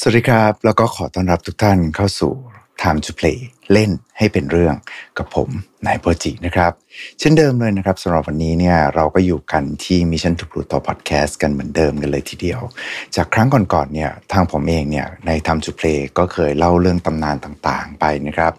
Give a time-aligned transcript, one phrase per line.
[0.00, 2.32] สวัสดีครับ แล้วก็ขอต้อนรับทุกท่านเข้าสู่
[2.82, 3.38] Time to Play
[3.72, 4.74] เล่นให้เป็นเรื่อง
[5.18, 5.48] กับผม
[5.86, 6.72] นายโปรจินะครับ
[7.18, 12.60] เช่นเดิมเลยนะครับสำหรับวันนี้เนี่ยเราก็อยู่กันที่ Mission to Pluto Podcast กันเหมือนเดิมกันเลยทีเดียว
[13.16, 18.52] จากครั้งก่อนๆเนี่ยทางผมเองเนี่ยใน Time to Play ก็เคยเล่าเรื่องตำนานต่างๆไปนะครับ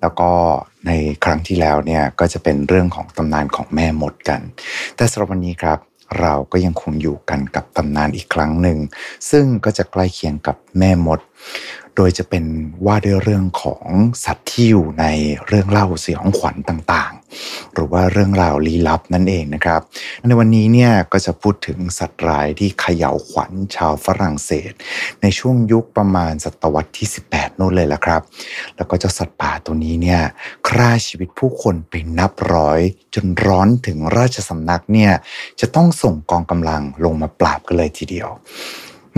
[0.00, 0.30] แล้วก็
[0.86, 0.90] ใน
[1.24, 4.40] ครั้งที่แล้วเนี่ยก็จะเป็นเรื่องของตำนานของแม่มดกัน
[4.96, 5.80] แต่สำหรับวันนี้ครับ
[6.20, 8.78] เราก็ยังคงอยู่กันกับตำนานอีกครั้งหนึ่ง
[9.30, 11.20] ซึ่งก็จะใกล้เคียงกับแม่มด
[11.96, 12.44] โดยจะเป็น
[12.86, 13.86] ว่าด้วยเรื่องของ
[14.24, 15.04] สัตว์ที่อยู่ใน
[15.46, 19.80] เรื่องเล่าสยองขวัญต่างๆ หรือว่าเรื่องราวลี้ลับนั่นเองนะครับ
[20.28, 24.72] ในวันนี้เนี่ยก็จะพูดถึงสัตว์ร้ายที่เขย่าวขวัญชาวฝรั่งเศส
[25.22, 28.22] ในช่วงยุคประมาณศตวรรษที่ 18นู่นเลยละครับ
[28.76, 30.20] แล้วก็เจ้าสัตว์ป่าตัวนี้เนี่ย
[30.68, 32.80] ฆ่าชีวิตผู้คนไปนับร้อย
[33.14, 35.12] จนร้อนถึงราชสำนักเนี่ย
[35.60, 38.28] จะต้องส่งกองกำลังลงมาปราบกันเลยทีเดียว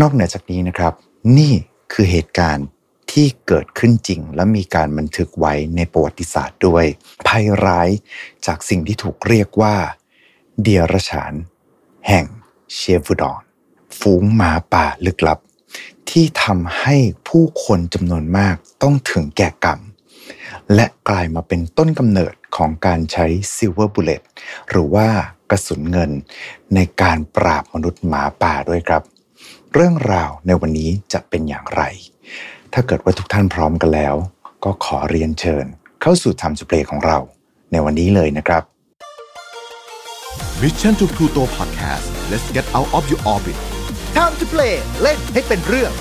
[0.00, 0.92] นอกเหนือจากนี้นะครับ
[1.38, 1.54] นี่
[1.92, 2.66] คือเหตุการณ์
[3.12, 6.84] ที่เกิดขึ้นจริง และมีการบันทึกไว้ในประวัติศาสตร์ด้วย
[7.28, 7.88] ภัยร้าย
[8.46, 9.76] จากสิ่งที่ถูกเรียกว่า
[10.60, 11.34] เดียรฉาน
[12.08, 12.26] แห่ง
[12.74, 13.42] เชฟูดอน
[13.98, 15.38] ฝูงหมาป่าลึกลับ
[16.10, 16.96] ที่ทำให้
[17.28, 19.80] ผู้คนจำนวนมากต้องถึงแก่กรรม
[20.74, 24.22] และกลายมาเป็นต้นกำเนิดของการใช้ silver bullet
[24.68, 25.08] หรือว่า
[25.50, 26.10] กระสุนเงิน
[26.74, 29.02] ในการปราบมนุษย์หมาป่าด้วยครับ
[29.74, 31.82] เรื่องราวในวันนี้จะเป็นอย่างไร
[32.72, 34.14] ถ้าเกิดว่าทุกท่านพร้อมกันแล้ว
[34.64, 35.66] ก็ขอเรียนเชิญ
[36.02, 37.18] เข้าสู่ Time To Play ของเรา
[37.72, 38.62] ในวันนี้เลยนะครับ
[40.60, 43.56] Mission to Pluto Podcast let's get out of your orbit
[44.16, 45.92] Time to play เล่นให้เป็นเรื่อง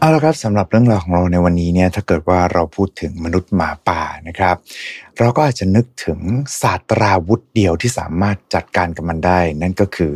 [0.00, 4.56] เอาละครับสำหรับเรื่องราวของเราในวันนี้เนี่ยถ้าเกิดว่าเราพูดถึงมนุษย์หมาป่านะครับ
[5.18, 6.20] เราก็อาจจะนึกถึง
[6.62, 10.12] ศาสตราวุธเดียวที่สามารถจัดการกับมันได้ นั่นก็คือ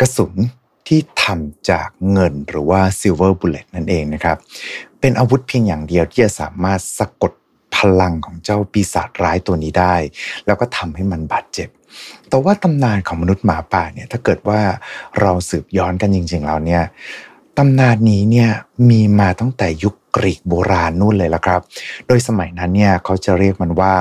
[0.00, 0.34] กระสุน
[0.88, 4.36] ที่ทำจากเงินหรือว่า silver bullet นั่นเองนะครับ
[5.00, 7.32] เป็นอาวุธเพียงอย่างเดียวที่จะสามารถสะกด
[7.76, 9.94] พลังของเจ้าปีศาจร้ายตัวนี้ได้
[10.46, 11.68] แล้วก็ทำให้มันบาดเจ็บ
[12.28, 14.60] แต่ว่าตำนานของมนุษย์หมาป่าเนี่ยถ้าเกิดว่า
[15.20, 16.82] เราสืบย้อนกันจริง ๆ แล้วเนี่ย
[17.58, 18.50] ตำนานนี้เนี่ย
[18.90, 21.60] มีมาตั้งแต่ยุคกรีกโบราณนู่นเลยละครับ
[22.06, 23.94] โดยสมัยนั้นเนี่ยเขาจะเรียกมันว่า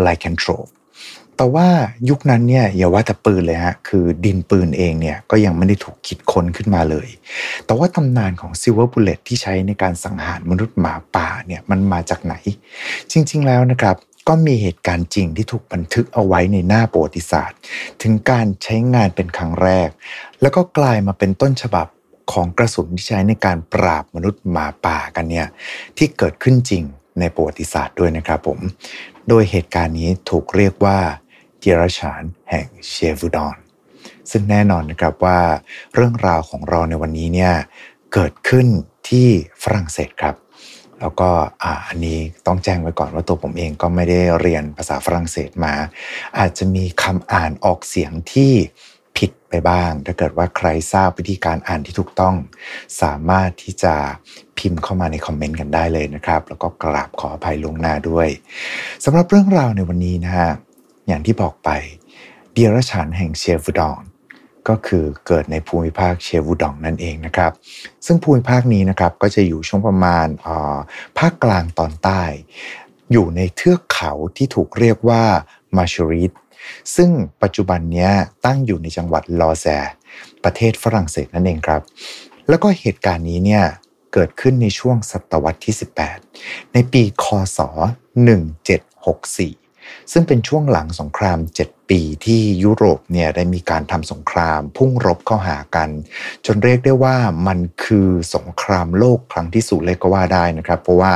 [0.00, 0.50] lycanthrope
[1.36, 1.68] แต่ว่า
[2.08, 7.08] ยุคนั้นเนี่ยอย่าว่าแต่ปืนเลยฮะคือดินปืนเองเนี่ยก็ยังไม่ได้ถูกคิดค้นขึ้นมาเลย
[7.66, 12.34] แต่ว่าตำนานของ silver bullet ที่ใช้ในการสังหารมนุษย์หมาป่าเนี่ยมันมาจากไหน
[13.12, 13.96] จริง ๆ แล้วนะครับ
[14.28, 17.58] ก็มีเหตุการณ์จริงที่ถูกบันทึกเอาไว้ในหน้าประวัติศาสตร์
[18.02, 19.88] ถึงการใช้งานเป็นครั้งแรก
[20.40, 21.86] แล้วก็กลายมาเป็นต้นฉบับ
[22.32, 25.46] ของกระสุนที่ใช้ในการปราบมนุษย์หมาป่ากันเนี่ย
[25.96, 26.84] ที่เกิดขึ้นจริง
[27.20, 28.58] ในประวัติศาสตร์ด้วยนะครับผม
[29.28, 30.98] โดยเหตุการณ์นี้ถูกเรียกว่า
[31.60, 33.56] เจรชานแห่งเชฟูดอน
[34.30, 35.40] ซึ่งแน่นอนนะครับว่า
[35.94, 37.54] เรื่องราวของเราในวันนี้เนี่ย
[38.12, 38.66] เกิดขึ้น
[39.08, 39.28] ที่
[39.62, 40.36] ฝรั่งเศสครับ
[41.00, 41.30] แล้วก็
[41.88, 45.74] อันนี้ต้องแจ้งไว้ก่อนว่าตัวผมเองก็ไม่ได้เรียนภาษาฝรั่งเศสมา
[46.38, 48.52] อาจจะมีคำอ่านออกเสียงที่
[49.16, 52.34] ผิดไปบ้าง ถ้าเกิดว่าใครทราบวิธีการอ่านที่ถูกต้อง
[53.02, 53.94] สามารถที่จะ
[54.58, 58.28] พิมพ์เข้ามาในคอมเมนต์กันได้เลยนะครับ แล้วก็กราบขออภัยลวงหน้าด้วย
[59.04, 60.50] สำหรับเรื่องราวในวันนี้นะฮะ
[61.06, 61.70] อย่างที่บอกไป
[62.52, 63.98] เดียรฉานแห่งเชฟูดอง
[64.68, 67.52] ก็คือเกิดในภูมิภาคเชวูดองนั่นเองนะครับ
[68.06, 70.26] ซึ่งภูมิภาคนี้นะครับก็จะอยู่ช่วงประมาณ
[71.18, 72.22] ภาคกลางตอนใต้
[73.12, 75.22] อยู่ในเทือกเขาที่ถูกเรียกว่า
[75.76, 76.32] มาชูริต
[76.96, 77.10] ซึ่ง
[77.42, 78.08] ปัจจุบันนี้
[78.44, 79.66] ตั้งอยู่ในจังหวัดลอแซ
[80.44, 81.82] ประเทศฝรั่งเศสนั่นเองครับ
[82.48, 83.64] แล้วก็เหตุการณ์นี้เนี่ย
[84.12, 85.74] เกิดขึ้นในช่วงศตวรรษที่
[86.22, 87.26] 18 ในปีค
[87.56, 87.72] ศ 1764
[90.12, 95.88] ซึ่งเป็นช่วงหลังสงคราม 7 ปีที่ยุโรปเนี่ยได้มีการทำสงครามพุ่งรบเข้าหากัน
[96.46, 97.16] จนเรียกได้ว่า
[97.46, 101.12] มันคือสงครามโลกครั้งที่สุดเลยก็ว่าได้นะครับ เพราะว่า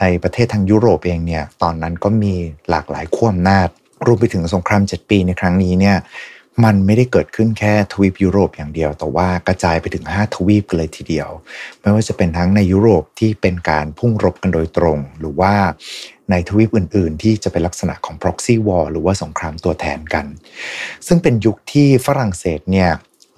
[0.00, 2.34] ในประเทศทางยุโรปเองเนี่ยตอนนั้นก็มี
[2.70, 3.68] หลากหลายขั้วอำนาจ
[4.06, 5.96] รวมไปถึงสงคราม 7 ปีในครั้งนี้เนี่ย
[6.64, 11.28] มันไม่ได้เกิดขึ้นแค่ทวีปยุโรปอย่างเดียว แต่ว่ากระจายไปถึง 5 ทวีปกันเลยทีเดียว
[11.80, 15.54] ไม่ว่าจะเป็นทั้งในยุโรปที่เป็นการพุ่งรบกันโดยตรง หรือว่า
[16.30, 20.26] ในทวีปอื่น ๆ ที่จะเป็นลักษณะของ proxy war หรือว่าสงครามตัวแทนกัน
[21.06, 22.90] ซึ่งเป็นยุคที่ฝรั่งเศสเนี่ย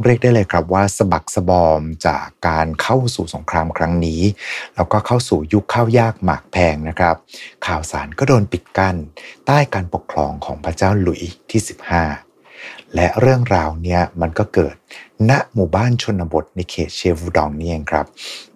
[0.02, 4.20] เรียกได้เลยครับว่าสะบักสะบอมจากการเข้าสู่สงครามครั้งนี้
[4.75, 7.17] แล้วก็เข้าสู่ยุคข้าวยากหมากแพงนะครับ
[7.67, 8.96] ข่าวสารก็โดนปิดกั้น
[9.46, 11.61] ใต้การปกครองของพระเจ้าหลุยที่
[12.26, 14.75] 15 และเรื่องราวเนี่ยมันก็เกิด
[15.31, 18.06] ณหมู่บ้านชนบทในเขตเชฟูดองนี่เองครับ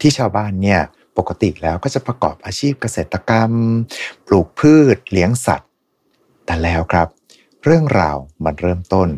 [0.01, 0.81] ที่ชาวบ้านเนี่ย
[1.19, 3.53] ปกติแล้วก็จะประกอบอาชีพเกษตรกรรม
[4.27, 5.71] ปลูกพืช เลี้ยงสัตว์
[6.47, 7.09] แต่แล้วครับ
[7.65, 9.09] เรื่องราวมันเริ่มต้น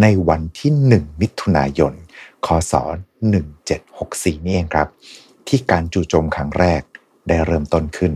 [0.00, 1.92] ในวันที่ 1 มิถุนายน
[2.46, 2.72] คศ
[3.58, 4.88] 1764 นี่เองครับ
[5.48, 6.82] ที่การจู่โจมครั้งแรก
[7.28, 8.12] ได้เริ่มต้นขึ้น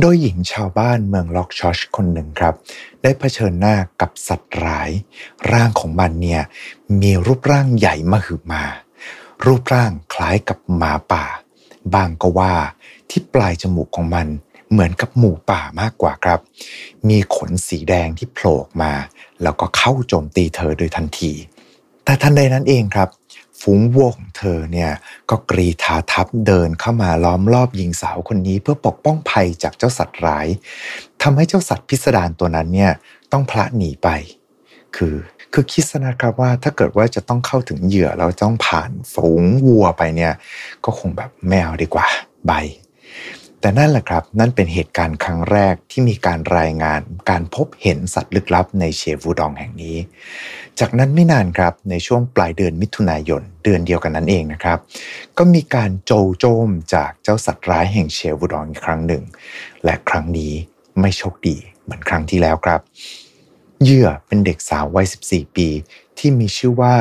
[0.00, 2.54] โดยหญิงชาวบ้านเมืองล็อกชอชคนหนึ่งครับ
[3.02, 4.90] ได้เผชิญหน้ากับสัตว์ร้าย
[5.52, 6.42] ร่างของมันเนี่ย
[7.00, 8.64] มีรูปร่างใหญ่มหึมา
[9.46, 11.24] รูปร่างคล้ายกับหมาป่า
[11.94, 12.54] บางก็ว่า
[13.10, 14.26] ที่ปลายจมูกของมัน
[14.70, 16.40] เหมือนกับหมูป่ามากกว่าครับ
[17.08, 18.92] มีขนสีแดงที่โผล่มา
[19.42, 21.32] แล้วก็เข้าโจมตีเธอโดยทันที
[22.04, 23.08] แต่ทันใดนั้นเองครับ
[23.60, 24.90] ฝูงวัวของเธอเนี่ย
[25.30, 30.46] ก็กรีธาทัพเดินเข้ามาล้อมรอบหญิงสาวคนนี้เพื่อปกป้องภัยจากเจ้าสัตว์ร้าย
[31.22, 32.92] ทำให้เจ้าสัตว์พิสดารตัวนั้นเนี่ย
[33.32, 34.08] ต้องพละหนีไป
[34.96, 35.14] คือ
[35.52, 40.32] คือคิดนะครับว่าถ้าเกิดว่าจะต้องเข้าถึงเหยื่อแล้วต้องผ่านฝูงวัวไปเนี่ย
[40.84, 42.06] ก็คงแบบแมวดีกว่า
[42.46, 42.52] ใบ
[43.60, 47.00] แต่นั่นแหละครับ นั่นเป็นเหตุการณ์ครั้งแรกที่มีการรายงาน
[47.30, 49.96] การพบเห็นสัตว์ลึกลับในเชฟูดองแห่งนี้
[50.80, 54.78] จากนั้นไม่นานครับในช่วงปลายเดือนมิถุนายนเดือนเดียวกันนั้นเองนะครับ
[55.38, 59.22] ก็มีการโจโจมจากเจ้าสัตว์ร้ายแห่งเชฟูดองอีกครั้งหนึ่ง
[59.84, 60.52] และครั้งนี้
[61.00, 62.80] ไม่โชคดีเหมือนครั้งที่แล้วครับ
[63.82, 65.68] เหยื่อเป็นเด็กสาววัย 14 ปี
[66.18, 66.94] ที่มีชื่อว่า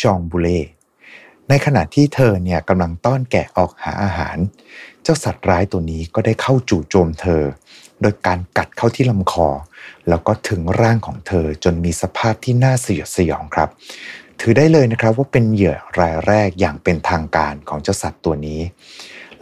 [0.00, 0.60] ชองบูเล่
[1.48, 4.36] ในขณะที่เธอเนี่ยกำลังต้อนแกะออกหาอาหาร
[5.02, 7.42] เจ้าสัตว์ร้ายตัวนี้ก็ได้เข้าจู่โจมเธอ
[8.02, 9.48] โดยการกัดเข้าที่ลำคอ
[10.08, 13.68] แล้วก็ถึงร่างของเธอจนมีสภาพที่น่าสยดสยองครับ
[14.40, 18.60] ถือได้เลยนะครับว่าเป็นเหยื่อรายแรกอย่างเป็นทางการของเจ้าสัตว์ตัวนี้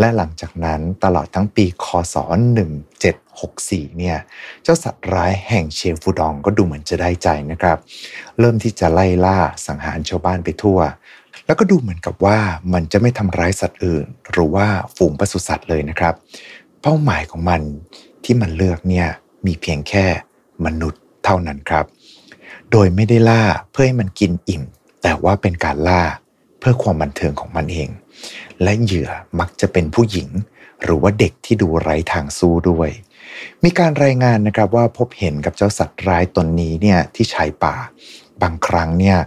[0.00, 2.16] และหลังจากนั้นตลอดทั้งปีคศ
[3.06, 4.18] 1764 เนี่ย
[4.62, 7.78] เจ้าสัตว์ร้ายแห่งเชฟูดองก็ดูเหมือนจะได้ใจนะครับ
[8.38, 10.78] เริ่มที่จะไล่ล่าสังหารชาวบ้านไปทั่ว
[11.46, 12.38] แล้วก็ดูเหมือนกับว่า
[12.72, 14.66] มันจะไม่ทำร้ายสัตว์อื่น หรือว่า
[14.96, 16.14] ฝูงปศุสัตว์เลยนะครับ
[16.82, 17.60] เป้าหมายของมัน
[18.25, 19.08] ที่มันเลือกเนี่ย
[19.46, 20.06] มีเพียงแค่
[20.64, 21.84] มนุษย์เท่านั้นครับ
[22.70, 24.62] โดยไม่ได้ล่าเพื่อให้มันกินอิ่ม
[25.02, 26.02] แต่ว่าเป็นการล่า
[26.58, 27.88] เพื่อความบันเทิงของมันเอง
[28.62, 29.10] และเหยื่อ
[29.40, 30.28] มักจะเป็นผู้หญิง
[30.82, 32.90] หรือว่าเด็กที่ดูไร้ทางสู้ด้วย
[33.64, 37.75] มีการรายงานนะครับว่าพบเห็นกับเจ้าสัตว์ร้ายตนนี้เนี่ยที่ชายป่า
[38.42, 39.19] บางครั้งเนี่ย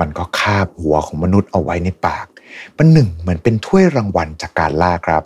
[0.00, 2.26] มันก็คาบหัวของมนุษย์เอาไว้ในปาก
[2.78, 5.22] มันหนึ่งเหมือนเป็นถ้วยรางวัลจากการล่าครับ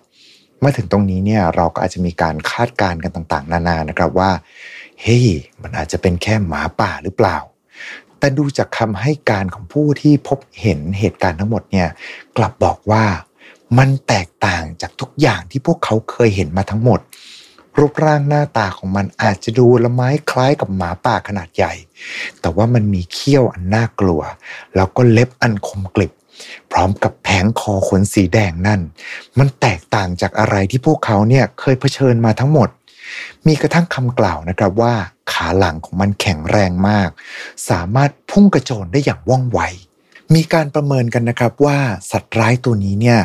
[0.62, 4.30] มาถึงตรงนี้เนี่ยเราก็อาจจะมีการคาดการณ์กันต่างๆ นานานะครับว่า
[5.02, 5.26] เฮ้ย
[5.62, 7.36] มันอาจจะเป็นแค่หมาป่าหรือเปล่า
[8.18, 11.88] แต่ดูจากคำให้การของผู้ที่พบเห็นเหตุการณ์ทั้งหมดเนี่ย
[12.36, 13.04] กลับบอกว่า
[13.78, 17.00] มันแตกต่างจากทุกอย่างที่พวกเขาเคยเห็นมาทั้งหมด
[17.78, 21.72] รูปร่างหน้าตาของมันอาจจะดูละไม้คล้ายกับหมาป่าขนาดใหญ่
[22.40, 24.22] แต่ว่ามันมีเขี้ยวอันน่ากลัว
[24.76, 26.12] แล้วก็เล็บอันคมกริบ
[26.70, 28.80] พร้อมกับแผงคอขนสีแดงนั่น
[29.38, 32.68] มันแตกต่างจากอะไรที่พวกเขาเนี่ยเคยเผชิญมาทั้งหมด
[33.46, 34.94] มีกระทั่งคำกล่าวนะครับว่า
[35.32, 37.10] ขาหลังของมันแข็งแรงมาก
[37.70, 39.60] สามารถพุ่งกระโจนได้อย่างว่องไว
[40.34, 41.78] มีการประเมินกันนะครับว่า
[42.10, 43.20] สัตว์ร้ายตัวนี้เนี่ย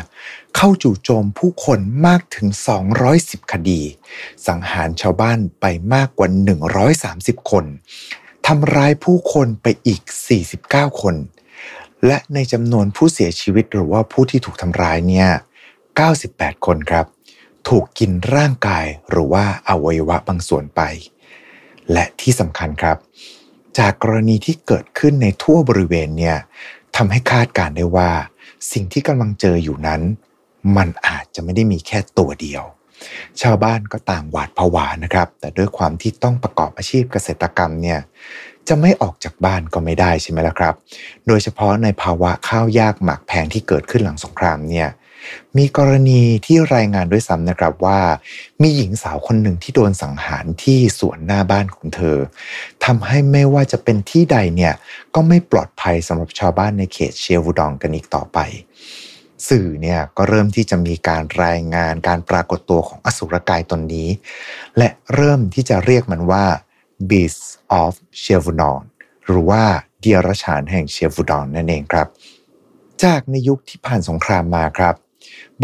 [0.56, 2.48] เข้าจู่โจมผู้คนมากถึง
[3.00, 3.80] 210 คดี
[4.46, 6.28] สังหารชาวบ้านไปมากกว่า
[6.88, 7.64] 130 คน
[8.46, 10.00] ทำร้ายผู้คนไปอีก
[10.50, 11.14] 49 คน
[12.06, 15.28] และในจำนวนผู้เสียชีวิตหรือว่าผู้ที่ถูกทำร้ายเนี่ย
[15.98, 17.06] 98 คนครับ
[17.68, 20.80] ถูกกินร่างกายหรือว่าอวัยวะบางส่วนไป
[21.92, 22.96] และที่สำคัญครับ
[23.78, 26.36] จากกรณีที่เกิดขึ้นในทั่วบริเวณเนี่ย
[26.98, 28.10] ทำให้คาดการได้ว่า
[28.72, 30.02] สิ่งที่กำลังเจออยู่นั้น
[30.76, 32.64] มันอาจจะไม่ได้มีแค่ตัวเดียว
[33.42, 37.98] ชาวบ้านก็ต่างหวาดผวานะครับ แต่ด้วยความที่ต้องประกอบอาชีพเกษตรกรรมเนี่ย
[38.68, 40.74] จะไม่ออกจากบ้านก็ไม่ได้ใช่ไหมล่ะครับ
[41.26, 44.88] โดยเฉพาะในภาวะข้าวยากหมากแพงที่เกิดขึ้นหลังสงครามเนี่ย
[45.56, 48.00] มีกรณีที่รายงานด้วยซ้ำนะครับว่า
[48.62, 52.18] มีหญิงสาวคนหนึ่งที่โดนสังหารที่สวนหน้าบ้านของเธอ
[52.84, 54.74] ทำให้ไม่ว่าจะเป็นที่ใดเนี่ย
[55.14, 58.38] ก็ไม่ปลอดภัยสำหรับชาวบ้านในเขตเชียวูดองกันอีกต่อไป
[59.48, 64.08] สื่อเนี่ยก็เริ่มที่จะมีการรายงานการปรากฏตัวของอสุรกายตนนี้
[64.78, 66.44] และเริ่มที่จะเรียกมันว่า
[67.10, 67.42] Beast
[67.80, 67.92] of
[68.22, 68.80] s h e v u d o n
[69.26, 69.62] หรือว่า
[70.00, 72.06] เดียรฉานแห่งเชียวูดอนนั่นเองครับ
[73.04, 74.94] จากในยุคที่ผ่านสงครามมาครับ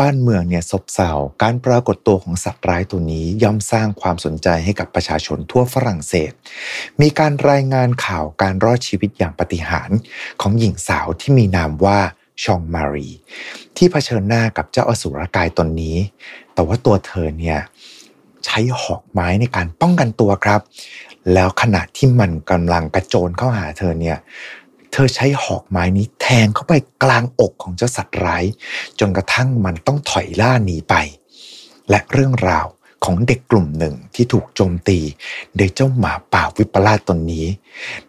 [0.01, 1.11] บ้านเมืองเนี่ยซบเซา
[1.43, 6.33] การปรากฏตัวของสัตว์ร้ายตัวนี้ย่อมสร้างความสนใจให้กับประชาชนทั่วฝรั่งเศส
[7.01, 9.91] มีการรายงานข่าวการรอดชีวิตอย่างปฏิหาร
[10.41, 11.99] ของหญิงสาวที่มีนามว่า
[12.45, 13.09] ชองมารี
[13.77, 15.97] ที่เผชิญหน้ากับเจ้าอสูรกายตนนี้
[16.55, 17.59] แต่ว่าตัวเธอเนี่ย
[18.45, 20.61] ใช้หอกไม้ในการป้องกันตัวครับ
[21.33, 24.19] แล้วขณะที่มันกำลังกระโจนเข้าหาเธอเนี่ย
[24.97, 28.45] เธอใช้หอกไม้นี้แทงเข้าไปกลางอกของเจ้าสัตว์ร้าย
[28.99, 30.95] จนกระทั่งมันต้องถอยล่าหนีไป
[31.91, 32.67] และเรื่องราว
[33.05, 34.99] ของเด็กกลุ่มหนึ่งที่ถูกโจมตี
[35.57, 37.47] โดยเจ้าหมาป่าวิปลาสตนนี้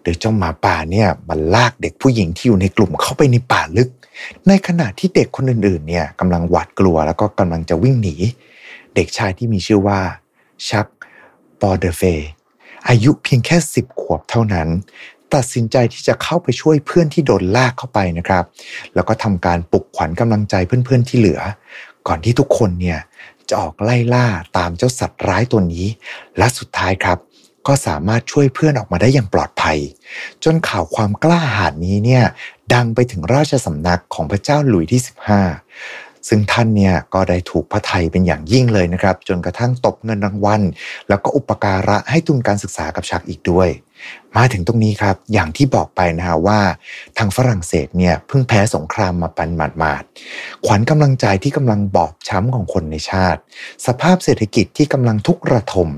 [0.03, 3.89] โดยเจ้าหมาป่าเนี่ยมันลากเด็กผู้หญิงที่อยู่ในกลุ่มเข้าไปในป่าลึก
[4.47, 8.15] ในขณะที่เด็กคนอื่นๆเนี่ยกำลังหวาดกลัวแล้วก็กำลังจะวิ่งหนี
[8.95, 9.99] เด็กชายที่มีชื่อว่า
[10.69, 10.87] ชัก
[11.61, 12.01] ปอเดเฟ
[12.89, 14.67] อายุเพียงแค่สิบขวบเท่านั้น
[15.33, 18.43] ตัดสินใจที่จะเข้าไปช่วยเพื่อนที่โดนลากเข้าไปนะครับ
[18.95, 21.41] แล้วก็ทำการปลุกขวัญกำลังใจเพื่อนๆที่เหลือ
[22.07, 22.99] ก่อนที่ทุกคนเนี่ย
[23.49, 24.25] จะออกไล่ล่า
[24.57, 25.85] ตามเจ้าสัตว์ร้ายตัวนี้
[26.37, 27.17] และสุดท้ายครับ
[27.67, 29.77] ก็สามารถช่วยเพื่อนออกมาได้อย่างปลอดภัย
[30.43, 32.23] จนข่าวความกล้าหาญนี้เนี่ย
[32.73, 35.01] ดังไปถึงราชสำนักของพระเจ้าหลุยที่
[35.65, 40.61] 15 ซึ่งท่านเนี่ยก็ได้ถูกพระไทยเป็นอย่างยิ่งเลยนะครับ จนกระทั่งตบเงินรางวัล
[41.09, 43.69] แล้วก็อุปการะให้ทุนการศึกษากับชักอีกด้วย
[44.37, 46.59] มาถึงตรงนี้ครับ อย่างที่บอกไปนะฮะว่า
[47.17, 53.39] ทางฝรั่งเศสเนี่ยเพิ่งแพ้สงครามมาปันหมาดๆขวัญกำลังใจที่กำลังบอบช้ำของคนในชาติ
[53.85, 55.89] สภาพเศรษฐกิจที่กำลังทุกข์ระทม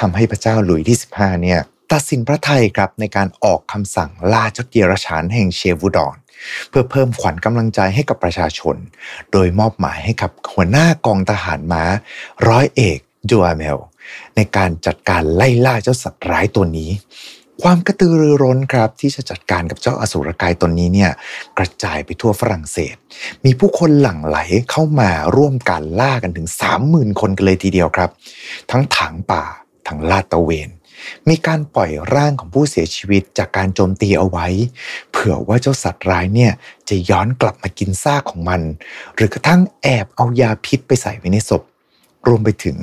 [0.00, 1.60] ทำให้พระเจ้าหลุยที่ 15 เนี่ย
[1.92, 6.16] ตัดสินพระไทยครับในการออกคำสั่งล่าเจ้าเดียรฉานแห่งเชวูดอน
[6.68, 8.76] เพื่อเพิ่มขวัญกำลังใจให้กับประชาชน
[9.32, 11.82] โดยมอบหมายให้กับหัวหน้ากองทหารม้า
[12.48, 12.98] ร้อยเอก
[13.30, 13.78] จูอาเมล
[14.36, 16.90] ในการจัดการไล่ล่าเจ้าสัตว์ร้ายตัวนี้
[17.62, 21.10] ความกระตือรือร้นครับที่จะจัดการกับเจ้าอสูรกายตนนี้เนี่ย
[21.58, 22.96] กระจายไปทั่วฝรั่งเศส
[23.44, 24.38] มีผู้คนหลั่งไหล
[24.70, 26.48] เข้ามาร่วมการล่ากันถึง
[26.84, 28.10] 30,000 คนกันเลยทีเดียวครับ
[28.70, 29.44] ทั้งถังป่า
[29.86, 30.70] ทั้งลาดตะเวน
[31.28, 34.46] มีการปล่อยร่างของผู้เสียชีวิตจากการโจมตีเอาไว้
[35.10, 36.52] เผื่อว่าเจ้าสัตว์ร้ายเนี่ย
[36.88, 38.60] จะย้อนกลับมากินซากของมัน
[39.14, 41.62] หรือกระทั่งแอบเอายาพิษไปใส่ไว้ในศพ
[42.26, 42.76] รวมไปถึง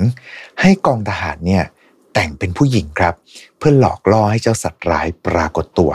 [0.60, 1.64] ให้กองทหารเนี่ย
[2.14, 3.14] แต่งเป็นผู้หญิงครับ
[3.58, 5.92] เพื่อหลอกล่อให้เจ้าสัตว์ร้ายปรากฏตัว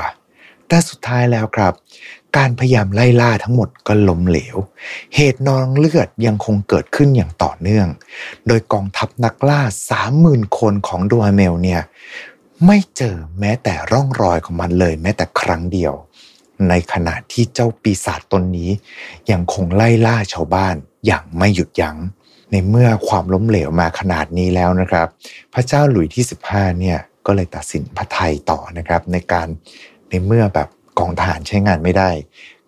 [0.68, 1.74] แต่สุดท้ายแล้วครับ
[2.38, 4.56] การพยายามไล่ล่าทั้งหมดก็ล้มเหลว
[5.16, 7.88] เหตุนองเลือดยังคงเกิดขึ้นอย่างต่อเนื่อง
[8.48, 9.62] โดยกองทัพนักล่า
[10.10, 11.82] 30,000คนของดัวเมลเนี่ย
[12.66, 15.94] ไม่เจอแม้แต่ร่องรอยของมันเลยแม้แต่ครั้งเดียว
[16.70, 18.72] ในขณะที่เจ้าปีศาจตนนี้
[19.32, 21.98] ยังคงไล่ล่าชาวบ้านอย่างไม่หยุดยัง้ง
[22.52, 25.08] ในเมื่อความล้มเหลวมาขนาดนี้แล้วนะครับ
[25.54, 29.48] พระเจ้าหลุยที่ 15เนี่ยก็เลยตัดสินพระไทยต่อนะครับ ในการ
[30.10, 32.10] ในเมื่อแบบกองทหารใช้งานไม่ได้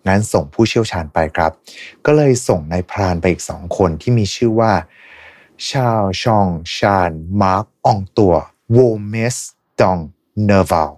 [0.06, 1.52] งั้นส่งผู้เชี่ยวชาญไปครับ
[2.06, 4.72] ก็เลยส่งนายพรานไปอีกสองคนที่มีชื่อว่า
[5.70, 7.10] ชาวชองชาน
[7.42, 8.34] มาร์กอองตัว
[8.72, 9.36] โวเมส
[9.80, 9.98] ดอง
[10.44, 10.92] เนอร์วาล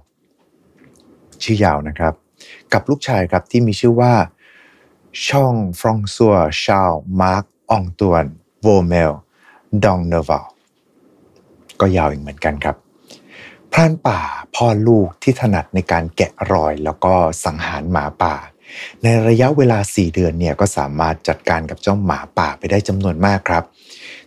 [1.43, 2.15] ชื่อยาวนะครับ
[2.73, 4.15] กับลูกชายครับที่มีชื่อว่า
[5.29, 8.25] ฌองฟรองซัวชาร์ลมาร์กอองตวน
[8.67, 9.13] โวเมล
[9.85, 10.47] ดองเนอร์วาล
[11.81, 12.77] ก็ยาวอีกเหมือนกันครับ
[13.73, 14.21] พรานป่า
[14.55, 18.35] พ่อลูกที่ถนัดในการแกะรอยแล้วก็สังหารหมาป่า
[19.03, 23.65] ในระยะเวลา 4 เดือนเนี่ยก็สามารถจัดการกับเจ้าหมาป่าไปได้จำนวนมากครับ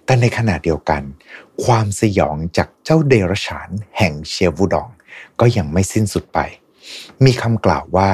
[0.06, 1.02] แต่ในขณะเดียวกัน
[1.64, 4.90] ความสยองจากเจ้าเดรัจฉานแห่งเชียวูดอง
[5.40, 6.40] ก็ยังไม่สิ้นสุดไป
[7.26, 8.10] มีคำกล่าวว่า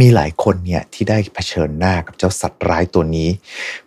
[0.00, 3.28] มีหลายคนเนี่ยที่ได้เผชิญหน้ากับเจ้าสัตว์ร้ายตัวนี้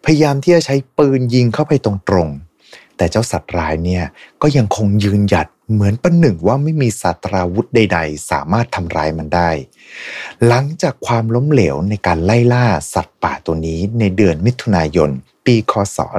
[0.06, 1.92] พยายามที่จะใช้ปืนยิงเข้าไปตร
[2.26, 4.04] งๆ แต่เจ้าสัตว์ร้ายเนี่ย
[4.42, 9.50] ก็ยังคงยืนหยัดเหมือนประหนึ่งว่าไม่มีสัตราวุธใด ๆ สามารถทำร้ายมันได้
[10.48, 15.10] หลังจากความล้มเหลวในการไล่ล่าสัตว์ป่าตัวนี้ในเดือนมิถุนายน
[15.46, 16.10] ปีคศ 1765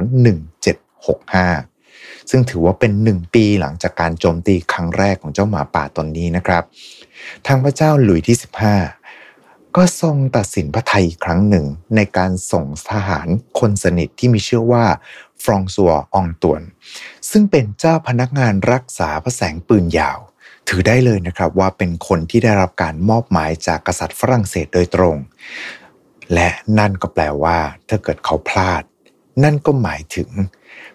[2.29, 6.63] ซึ่งถือว่าเป็นหนึ่งปีหลังจากการโจมตีครั้งแรกของเจ้าหมาป่าตนนี้นะครับ
[7.47, 8.37] ทางพระเจ้าหลุยที่
[9.05, 13.27] 15 ก็ทรงตัดสินพระไทยอีกครั้งหนึ่งในการส่งทหาร
[13.59, 14.85] คนสนิทที่มีชื่อว่า
[15.43, 16.61] ฟรองซัวอองตวน
[17.31, 20.19] ซึ่งเป็นเจ้าพนักงานรักษาพระแสงปืนยาว
[20.67, 25.17] ถือได้เลยนะครับว่าเป็นคนที่ได้รับการมอบหมายจากกษัตริย์ฝรั่งเศสโดยตรง
[26.33, 26.49] และ
[26.79, 27.57] นั่นก็แปลว่า
[27.89, 28.83] ถ้าเกิดเขาพลาด
[29.43, 30.29] นั่นก็หมายถึง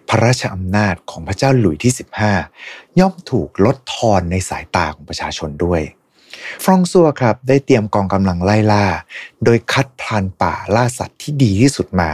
[0.09, 1.93] พระราชอำนาจของพระเจ้าหลุยที่
[2.47, 5.81] 15 ย่อมถูกลดทอนในสายตาของประชาชนด้วย
[6.63, 8.85] ฟรองซัวครับได้เตรียมกองกำลังไล่ล่า
[9.43, 12.11] โดยคัดพลานป่าล่าสัตว์ที่ดีที่สุดมา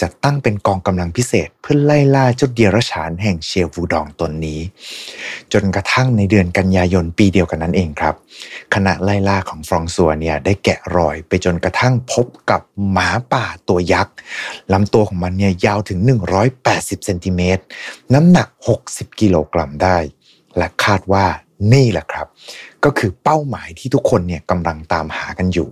[0.00, 4.60] จัดตั้งเป็นกองกำลังพิเศษเพื่อไล่ล่าเจ้าเดียรฉานแห่งเชวูดองตนนี้
[5.52, 8.14] จนกระทั่งในเดือนกันยายนปีเดียวกันนั้นเองครับ
[8.74, 12.60] คณะไล่ล่าของฟรองซัวเนี่ยได้แกะรอยไปจนกระทั่งพบกับ
[12.90, 14.14] หมาป่าตัวยักษ์
[14.72, 15.98] ลำตัวของมันเนี่ยยาวถึง
[16.52, 17.62] 180เซนติเมตร
[18.14, 18.48] น้ำหนัก
[18.84, 19.98] 60 กิโลกรัมได้
[20.56, 21.26] และคาดว่า
[21.72, 22.26] นี่แหละครับ
[22.84, 25.70] ก็คือเป้าหมายที่ทุกคนเนี่ยกำลังตามหากันอยู่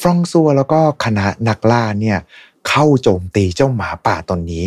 [0.00, 2.18] ฟรองซัวแล้วก็คณะนักล่าเนี่ย
[2.68, 4.64] เข้าโจมตีเจ้าหมาป่าตนนี้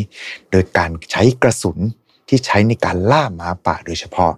[0.51, 1.79] โดยการใช้กระสุน
[2.29, 4.34] ที่ใช้ในการล่าหมาป่าโดยเฉพาะ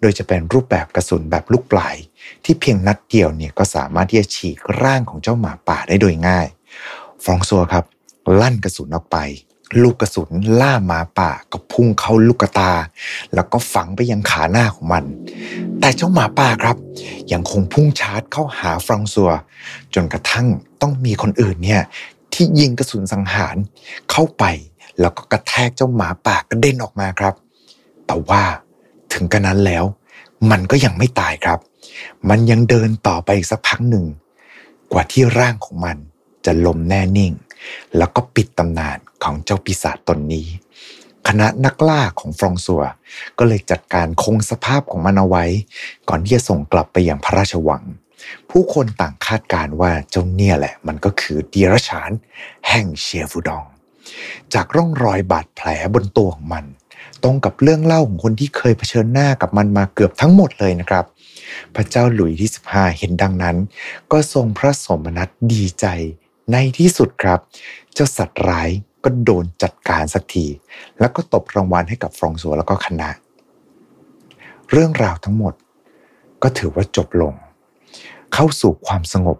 [0.00, 1.96] โดยจะเป็นรูปแบบกระสุนแบบลูกปลาย
[2.44, 6.46] ที่เพียงนัดเดียวเนี่ยก็สามารถที่จะฉีกร่างของเจ้าหมาป่าได้โดยง่าย
[7.24, 7.84] ฟรองซัวครับ
[8.40, 9.16] ลั่นกระสุนออกไป
[9.80, 12.72] ลูกกระสุนล่าหมาป่าก็พุ่งเข้าลูกตา
[13.34, 15.04] แล้วก็ฝังไปยังขาหน้าของมัน
[15.80, 16.76] แต่เจ้าหมาป่าครับ
[17.32, 19.30] ยังคงพุ่งชาร์จเข้าหาฟรองซัว
[19.94, 20.46] จนกระทั่ง
[20.80, 21.82] ต้องมีคนอื่นเนี่ย
[22.32, 23.56] ที่ยิงกระสุนสังหาร
[24.10, 24.44] เข้าไป
[25.00, 27.34] แล้วก็กระแทกเจ้าหมาป่ากระเด็นออกมาครับ
[28.06, 28.42] แต่ว่า
[29.12, 29.84] ถึงกระนั้นแล้ว
[30.50, 31.58] มันก็ยังไม่ตายครับ
[32.28, 34.04] มันยังเดินต่อไปอีกสักพักหนึ่ง
[34.92, 35.96] กว่าที่ร่างของมัน
[36.44, 37.32] จะล้มแน่นิ่ง
[37.96, 40.46] แล้วก็ปิดตำนานของเจ้าปีศาจตนนี้
[41.28, 42.82] คณะนักล่าของฟรองซัว
[43.38, 45.44] ก็เลยจัดการคงสภาพของมันเอาไว้
[46.08, 47.82] ก่อนที่จะส่งกลับไปยังพระราชวัง
[48.50, 52.10] ผู้คนต่างคาดการว่าเจ้าเนี่ยแหละ มันก็คือเดียรฉาน
[52.68, 53.64] แห่งเชียฟูดอง
[54.54, 56.64] จากร่องรอยบาดแผลบนตัวของมัน
[57.22, 61.04] ตรงกับเรื่องเล่าของคนที่เคยเผชิญหน้ากับมันมาเกือบทั้งหมดเลยนะครับ
[61.74, 63.56] พระเจ้าหลุยที่ 15 เห็นดังนั้น
[64.12, 65.86] ก็ทรงพระสมนัตดีใจ
[66.50, 67.38] ในที่สุดครับ
[67.94, 68.70] เจ้าสัตว์ร้าย
[69.04, 70.46] ก็โดนจัดการสักที
[71.00, 73.10] แล้วก็ตบรางวัลให้กับฟรองซัวแล้วก็คณะ
[74.70, 75.54] เรื่องราวทั้งหมด
[76.42, 77.34] ก็ถือว่าจบลง
[78.32, 79.38] เข้าสู่ความสงบ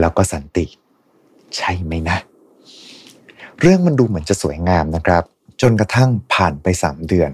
[0.00, 0.64] แล้วก็สันติ
[1.56, 2.18] ใช่ไหมนะ
[3.60, 5.22] เรื่องมันดูเหมือนจะสวยงามนะครับ
[5.62, 7.30] จนกระทั่งผ่านไปสามเดือน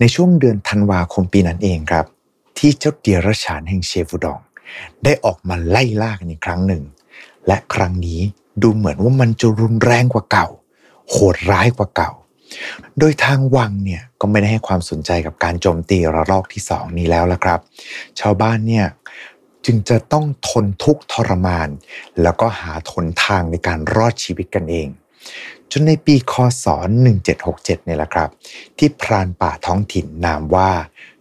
[0.00, 2.06] ในช่วงเดือนธันวาคมปีนั้นเองครับ
[2.58, 4.40] ที่เจ้าเดียรฉานแห่งเชฟูดอง
[5.04, 6.82] ได้ออกมาไล่ล่ากันอีกครั้งหนึ่ง
[7.48, 8.20] และครั้งนี้
[8.62, 10.48] ดูเหมือนว่ามันจะรุนแรงกว่าเก่า
[11.10, 12.12] โหดร้ายกว่าเก่า
[12.98, 17.60] โดยทางวังเนี่ยก็ไม่ได้ให้ความสนใจกับการโจมตีระลอกที่สองนี้แล้วละครับ
[18.20, 18.86] ชาวบ้านเนี่ย
[19.66, 21.68] จึงจะต้องทนทุกข์ทรมาน
[22.22, 24.88] แล้วก็หาทนทางในการรอดชีวิตกันเอง
[25.70, 26.66] จนในปีคศ
[27.24, 28.28] 1767 เนี่ยแหละครับ
[28.78, 30.70] ที่พรานป่าท้องถิ่นนามว่า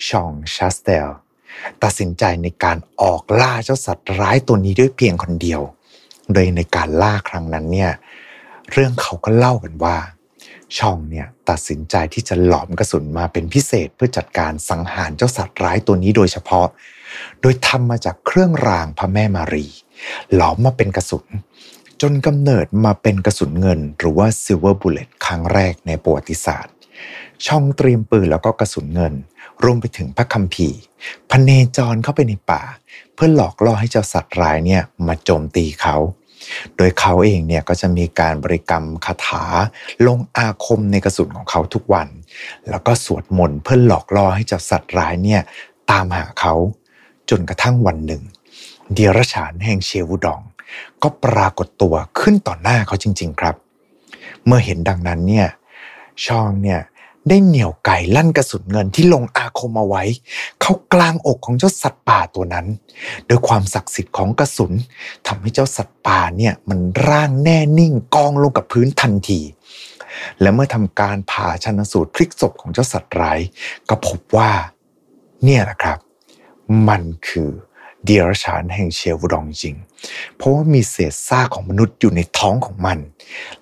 [0.08, 1.08] ชองชาสเตล
[1.84, 5.62] ตัดสินใจในการออกล่าเจ้าสัตว์ร้ายตัวนี้ด้วยเพียงคนเดียว
[6.34, 7.92] โดยในการล่าครั้งนั้นเนี่ย
[8.72, 9.98] เรื่องเขาก็เล่ากันว่า
[10.78, 16.68] ชองเนี่ยตัดสินใจที่จะหลอมกระสุนมาเป็นพิเศษเพื่อจัดการสังหารเจ้าสัตว์ร้ายตัวนี้โดยเฉพาะ
[17.42, 19.66] โดยทำมาจากเครื่องรางพระแม่มารี
[20.36, 21.26] หลอมมาเป็นกระสุน
[22.02, 26.74] จนกำเนิดมาเป็นกระสุนเงิน หรือว่า silver bullet ครั้งแรกในประวัติศาสตร์
[27.48, 29.14] ฌองเตรียมปืนแล้วก็กระสุนเงิน
[29.64, 30.80] รวมไปถึงพระคัมภีร์
[31.30, 32.62] พเนจรเข้าไปในป่า
[33.14, 35.98] เพื่อหลอกล่อให้เจ้าสัตว์ร้ายเนี่ยมาโจมตีเขา
[36.78, 39.44] โดยเขาเองเนี่ยก็จะมีการบริกรรมคาถา
[40.08, 42.08] ลงอาคมในกระสุนของเขาทุกวัน
[42.70, 45.42] แล้วก็สวดมนต์เพื่อหลอกล่อให้เจ้าสัตว์ร้ายเนี่ย
[45.92, 46.54] ตามหาเขา
[47.30, 48.24] จนกระทั่งวันหนึ่ง
[48.94, 50.42] เดียรฉานแห่งเชวูดอง
[51.04, 53.56] ก็ปรากฏตัวขึ้นต่อหน้าเขาจริง ๆ ครับ
[54.46, 55.48] เมื่อเห็นดังนั้นเนี่ย
[56.26, 56.80] ชองเนี่ย
[57.28, 60.04] ได้เหนี่ยวไก่ลั่นกระสุนเงินที่ลงอา คมเอาไว้
[60.62, 62.68] เข้ากลางอกของเจ้าสัตว์ป่าตัวนั้น
[63.28, 64.74] โดยความศักดิ์สิทธิ์ของกระสุน
[65.28, 69.40] ทำให้เจ้าสัตว์ป่าเนี่ยมันร่างแน่นิ่งกองลงกับพื้นทันที
[70.42, 73.40] และเมื่อทำการผ่าชันสูตรพลิกศพของเจ้าสัตว์ร้าย
[73.90, 74.52] ก็พบว่า
[75.44, 76.00] เนี่ยแหละครับ
[76.88, 77.50] มันคือ
[78.04, 79.76] เดียรฉานแห่งเชวูดองจริง
[80.36, 82.98] เพราะว่ามีเศษซากของมนุษย์อยู่ในท้องของมัน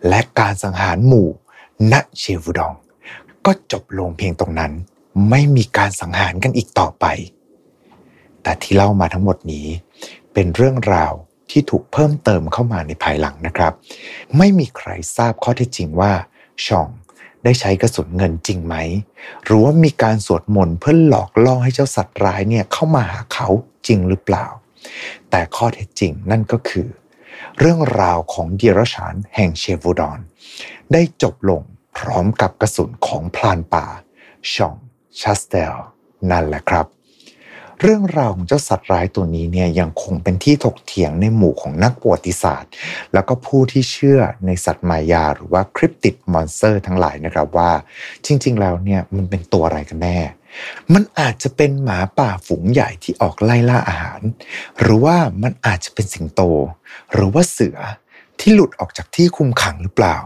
[0.08, 1.28] และการสังหารหมู่
[1.92, 2.74] ณเชวูดอง
[3.46, 4.72] ก็จบลงเพียงตรงนั้น
[5.30, 7.06] ไม่มีการสังหารกันอีกต่อไป
[8.44, 9.68] แต่ที่เล่ามาทั้งหมดนี้
[10.34, 11.14] เป็นเรื่องราว
[11.52, 13.74] ที่ถูกเพิ่มเติมเข้ามาในภายหลังนะครับ
[14.38, 16.14] ไม่มีใครทราบข้อเท็จจริงว่า
[16.66, 16.90] ชอง
[17.44, 18.76] ได้ใช้กระสุนเงินจริงไหม
[19.44, 23.48] หรือว่ามีการสวดมนต์เพื่อหลอกล่อให้เจ้าสัตว์ร้ายเนี่ยเข้ามาหาเขา
[23.88, 24.46] จริงหรือเปล่า
[25.30, 26.88] แต่ข้อเท็จจริงนั่นก็คือ
[27.60, 30.20] เรื่องราวของเดียรฉานแห่งเชวูดอน
[30.92, 31.62] ได้จบลง
[31.98, 33.86] พร้อมกับกระสุนของพลานป่า
[34.54, 34.76] ชอง
[35.22, 35.74] ชัสเตล
[36.32, 36.86] นั่นแหละครับ
[37.82, 42.72] เรื่องราวของเจ้าสัตว์ร้ายตัวนี้เนี่ยยังคงเป็นที่ถกเถียงในหมู่ของนักประวัติศาสตร์
[43.14, 47.72] แล้วก็ผู้ที่เชื่อในสัตว์มายาหรือว่าคริปติดมอนสเตอร์ทั้งหลายนะครับว่า
[48.26, 50.20] จริง ๆ แล้วเนี่ยมันเป็นตัวอะไรกันแน่
[50.94, 54.22] มันอาจจะเป็นหมาป่าฝูงใหญ่ที่ออกไล่ล่าอาหาร
[54.80, 56.42] หรือว่ามันอาจจะเป็นสิงโต
[57.14, 57.78] หรือว่าเสือ
[58.40, 60.18] ที่หลุดออกจากที่คุมขังหรือเปล่า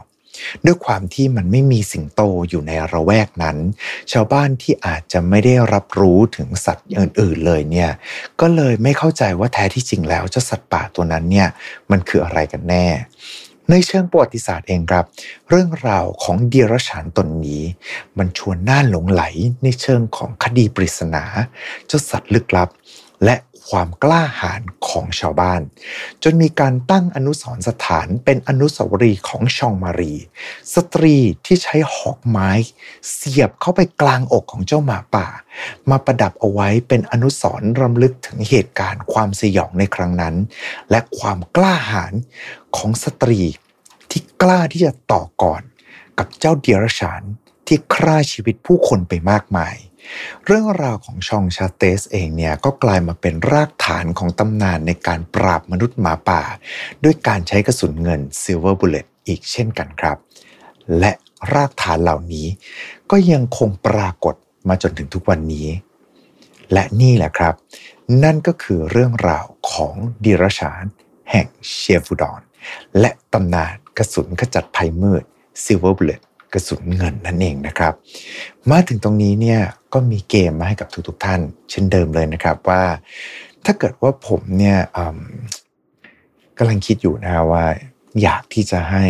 [0.65, 3.57] ด้วยความที่มันไม่มีสิงโตอยู่ในระแวกนั้น
[4.11, 7.91] ชาวบ้านที่อาจจะไม่ได้รับรู้ถึงสัตว์อื่นๆเลยเนี่ย
[8.41, 11.47] ก็เลยไม่เข้าใจว่าแท้ที่จริงแล้วเจ้าสัตว์ป่าตัวนั้นเนี่ย
[11.91, 12.85] มันคืออะไรกันแน่
[13.71, 15.05] ในเชิงประวัติศาสตร์เองครับ
[15.49, 17.63] เรื่องราวของเดียรฉานตนนี้
[18.17, 19.23] มันชวนน่าหลงไหล
[19.63, 21.23] ในเชิงของคดีปริศนา
[21.87, 22.69] เจ้าสัตว์ลึกลับ
[23.23, 23.35] และ
[23.67, 25.61] ความกล้าหาญของชาวบ้าน
[26.23, 30.13] จนมีการตั้งอนุสรสถานเป็นอนุสาวรีย์ของชองมารี
[30.75, 32.49] สตรีที่ใช้หอกไม้
[33.13, 35.27] เสียบเข้าไปกลางอกของเจ้าหมาป่า
[35.89, 40.35] มาประดับเอาไว้เป็นอนุสรณ์รำลึกถึงเหตุการณ์ความสยองในครั้งนั้น
[40.89, 42.13] และความกล้าหาญ
[42.77, 43.39] ของสตรี
[44.11, 45.61] ที่กล้าที่จะต่อก่อน
[46.19, 47.21] กับเจ้าเดียรัจฉาน
[47.67, 49.75] ที่ฆ่าชีวิตผู้คนไปมากมาย
[50.45, 56.41] เรื่องราวของฌองชาสเตลเองเนี่ยก็กลายมาเป็นรากฐานของตำนานในการปราบมนุษย์หมาป่า
[57.03, 60.17] ด้วยการใช้กระสุนเงิน silver bullet อีกเช่นกันครับ
[60.99, 61.11] และ
[61.53, 62.47] รากฐานเหล่านี้
[63.11, 64.35] ก็ยังคงปรากฏ
[64.67, 65.67] มาจนถึงทุกวันนี้
[66.73, 67.53] และนี่แหละครับ
[68.23, 70.83] นั่นก็คือเรื่องราวของดีรชาน
[71.31, 72.41] แห่งเชฟูดอน
[72.99, 75.23] และตำนานกระสุนขจัดภัยมืด
[75.63, 75.79] ซิล
[76.53, 77.93] กระสุนเงินนั่นเองนะครับ
[78.69, 79.61] มาถึงตรงนี้เนี่ย
[79.93, 82.83] ก็มีเกมมาให้กับทุกๆทท่าน เช่นเดิมเลยนะครับว่า
[83.65, 84.77] ถ้าเกิดว่าผมเนี่ย
[86.57, 87.65] กำลังคิดอยู่นะว่า
[88.21, 89.05] อยากที่จะให้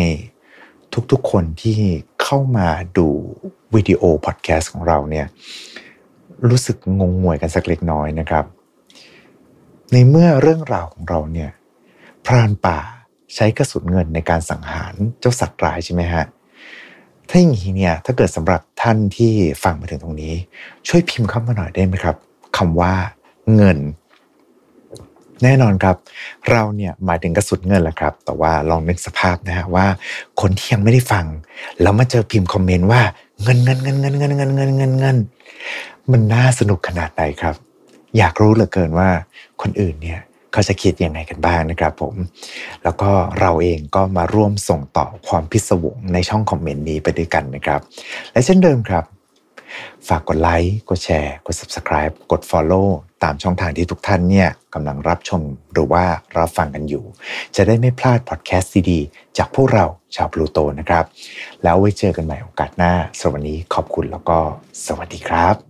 [1.12, 1.78] ทุกๆคนที่
[2.22, 3.08] เข้ามาดู
[3.74, 5.26] วิดีโอพอดแคสต์ของเราเนี่ย
[6.48, 8.44] รู้สึกงงงวยกันสักเล็กน้อยนะครับ
[9.92, 11.50] ในเมื่อเรื่องราวของเราเนี่ย
[12.26, 12.78] พรานป่า
[13.34, 16.24] ใช้กระสุนเงินในการสังหารเจ้าสัตว์ร้ายใช่ไหมฮะ
[17.30, 19.32] ถ้าอย่างนี้เนี่ยถ้าเกิดสำหรับท่านที่
[19.64, 20.34] ฟังมาถึงตรงนี้
[20.88, 22.16] ช่วยพิมพ์เข้ามาหน่อยได้ไหมครับ
[22.56, 22.94] คำว่า
[23.56, 23.78] เงิน
[25.42, 25.96] แน่นอนครับ
[26.50, 29.86] เราเนี่ยหมายถึงกระสุนเงินแหละครับ แต่ว่าลองนึกสภาพนะฮะว่า
[30.40, 31.26] คนที่ยังไม่ได้ฟัง
[31.82, 33.02] แล้วมาเจอพิมพ์คอมเมนต์ว่า
[33.42, 35.16] เงินเงินเงินเงินเงินเงินเงินเงินเงิน
[36.12, 37.54] มันน่าสนุกขนาดไหนครับ
[38.18, 39.08] อยากรู้เหลือเกินว่า
[39.62, 40.20] คนอื่นเนี่ย
[40.52, 42.14] เขาจะคิดยังไงกันบ้างนะครับผม
[42.82, 43.10] แล้วก็
[43.40, 47.80] เราเองก็มาร่วมส่งต่อความพิศวงในช่องคอมเมนต์นี้ไปด้วยกันนะครับ
[48.32, 49.04] และเช่นเดิมครับ
[50.08, 52.88] ฝากกดไลค์ กดแชร์ กด Subscribe กด Follow
[53.22, 56.04] ตามช่องทางที่ทุกท่านเนี่ยกำลังรับชมหรือว่า
[56.38, 57.04] รับฟังกันอยู่
[57.56, 59.86] จะได้ไม่พลาดพอดแคสต์ดีๆจากพวกเรา
[60.16, 61.04] ชาวพลูโตนะครับ
[61.62, 64.38] แล้วไว้เจอกันใหม่โอกาสหน้าสวัสดีขอบคุณแล้วก็
[64.86, 65.69] สวัสดีครับ